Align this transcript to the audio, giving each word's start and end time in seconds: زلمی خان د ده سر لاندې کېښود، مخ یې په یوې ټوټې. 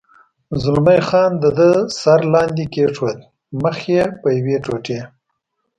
زلمی 0.61 0.99
خان 1.07 1.31
د 1.43 1.45
ده 1.57 1.69
سر 2.01 2.21
لاندې 2.33 2.65
کېښود، 2.73 3.17
مخ 3.61 3.77
یې 3.93 4.03
په 4.21 4.27
یوې 4.37 4.57
ټوټې. 4.65 4.99